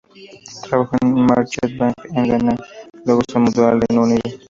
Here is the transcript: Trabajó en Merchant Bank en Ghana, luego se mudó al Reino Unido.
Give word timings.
Trabajó 0.67 0.95
en 1.03 1.13
Merchant 1.13 1.77
Bank 1.77 1.95
en 2.15 2.23
Ghana, 2.27 2.57
luego 3.05 3.21
se 3.31 3.37
mudó 3.37 3.67
al 3.67 3.81
Reino 3.81 4.01
Unido. 4.01 4.31